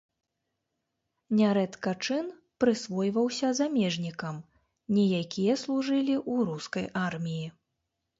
[1.41, 2.31] Нярэдка чын
[2.63, 4.39] прысвойваўся замежнікам,
[4.95, 7.45] не якія служылі ў рускай арміі.